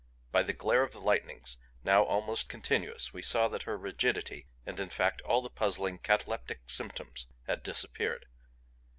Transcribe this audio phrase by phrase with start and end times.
[0.31, 4.79] By the glare of the lightnings, now almost continuous, we saw that her rigidity, and
[4.79, 8.25] in fact all the puzzling cataleptic symptoms, had disappeared.